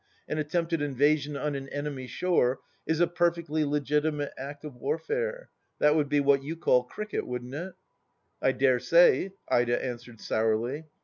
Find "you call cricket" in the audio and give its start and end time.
6.41-7.27